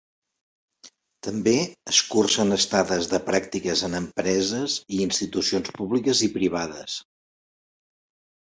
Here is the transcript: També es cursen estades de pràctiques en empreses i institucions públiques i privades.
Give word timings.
També 1.27 1.51
es 1.91 1.99
cursen 2.13 2.55
estades 2.55 3.09
de 3.13 3.19
pràctiques 3.27 3.83
en 3.89 3.99
empreses 3.99 4.79
i 4.97 5.03
institucions 5.09 5.73
públiques 5.77 6.27
i 6.31 6.35
privades. 6.39 6.97